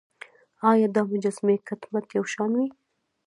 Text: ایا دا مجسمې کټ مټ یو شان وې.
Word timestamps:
ایا 0.69 0.87
دا 0.95 1.01
مجسمې 1.11 1.55
کټ 1.67 1.81
مټ 1.91 2.05
یو 2.17 2.25
شان 2.33 2.51
وې. 2.57 2.67